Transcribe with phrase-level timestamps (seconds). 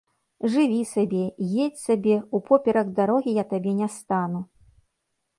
[0.51, 1.19] Жыві сабе,
[1.65, 4.41] едзь сабе, упоперак дарогі я табе не стану.